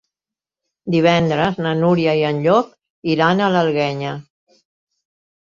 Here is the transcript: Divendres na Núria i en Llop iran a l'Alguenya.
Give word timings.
Divendres 0.95 1.59
na 1.65 1.73
Núria 1.81 2.15
i 2.21 2.23
en 2.31 2.41
Llop 2.47 2.73
iran 3.17 3.45
a 3.45 3.53
l'Alguenya. 3.59 4.17